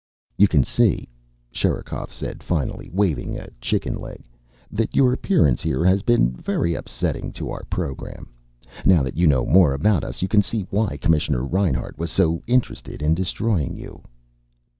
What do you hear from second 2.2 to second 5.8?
finally, waving a chicken leg, "that your appearance